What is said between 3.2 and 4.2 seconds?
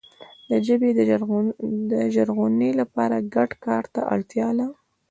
ګډ کار ته